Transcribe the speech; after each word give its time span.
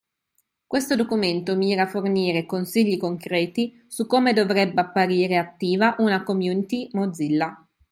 Questo 0.65 0.95
documento 0.95 1.55
mira 1.55 1.83
a 1.83 1.87
fornire 1.87 2.47
consigli 2.47 2.97
concreti 2.97 3.85
su 3.87 4.07
come 4.07 4.33
dovrebbe 4.33 4.81
apparire 4.81 5.37
attiva 5.37 5.93
una 5.99 6.23
community 6.23 6.89
Mozilla. 6.93 7.67